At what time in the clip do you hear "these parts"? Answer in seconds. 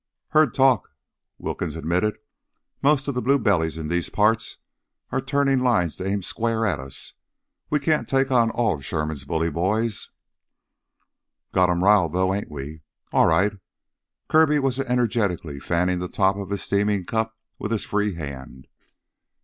3.87-4.57